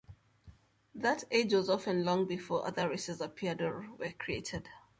[0.95, 4.67] That age was often long before other races appeared or were created.